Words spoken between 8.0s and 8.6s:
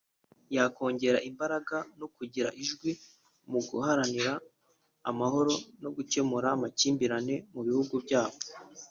byabo